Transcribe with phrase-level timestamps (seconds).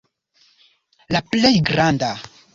[1.17, 2.13] La plej granda.